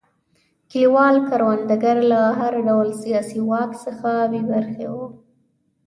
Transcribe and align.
کلیوال 0.69 1.15
کروندګر 1.29 1.97
له 2.11 2.21
هر 2.39 2.53
ډول 2.67 2.89
سیاسي 3.03 3.39
واک 3.49 3.71
څخه 3.85 4.09
بې 4.31 4.41
برخې 4.51 4.87
وو. 4.93 5.05